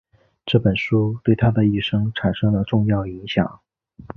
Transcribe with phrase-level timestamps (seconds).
[0.47, 3.59] 这本书对他的一生产生了重要影响。